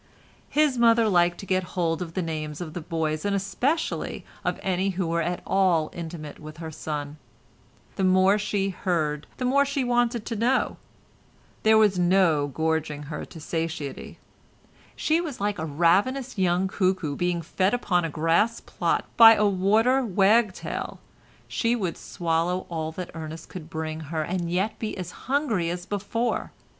His 0.49 0.79
mother 0.79 1.07
liked 1.07 1.37
to 1.41 1.45
get 1.45 1.61
hold 1.77 2.01
of 2.01 2.15
the 2.15 2.23
names 2.23 2.59
of 2.59 2.73
the 2.73 2.81
boys 2.81 3.23
and 3.23 3.35
especially 3.35 4.25
of 4.43 4.59
any 4.63 4.89
who 4.97 5.05
were 5.05 5.21
at 5.21 5.43
all 5.45 5.91
intimate 5.93 6.39
with 6.39 6.57
her 6.57 6.71
son; 6.71 7.17
the 7.97 8.03
more 8.03 8.39
she 8.39 8.69
heard, 8.69 9.27
the 9.37 9.45
more 9.45 9.63
she 9.63 9.83
wanted 9.83 10.25
to 10.25 10.35
know; 10.35 10.77
there 11.61 11.77
was 11.77 11.99
no 11.99 12.47
gorging 12.47 13.03
her 13.13 13.25
to 13.25 13.39
satiety; 13.39 14.17
she 14.95 15.21
was 15.21 15.39
like 15.39 15.59
a 15.59 15.65
ravenous 15.67 16.35
young 16.35 16.67
cuckoo 16.67 17.15
being 17.15 17.43
fed 17.43 17.75
upon 17.75 18.03
a 18.03 18.09
grass 18.09 18.59
plot 18.59 19.05
by 19.17 19.35
a 19.35 19.45
water 19.45 20.03
wag 20.03 20.51
tail, 20.51 20.99
she 21.47 21.75
would 21.75 21.95
swallow 21.95 22.65
all 22.71 22.91
that 22.91 23.11
Ernest 23.13 23.49
could 23.49 23.69
bring 23.69 23.99
her, 23.99 24.23
and 24.23 24.49
yet 24.49 24.79
be 24.79 24.97
as 24.97 25.11
hungry 25.11 25.69
as 25.69 25.85
before. 25.85 26.51